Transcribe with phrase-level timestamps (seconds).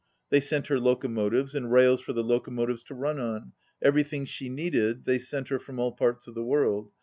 [0.31, 3.51] "They sent her locomotives, and rails for the loco motives to run on,
[3.83, 5.49] everything she needed they sent.
[5.49, 6.89] her from all parts of the world.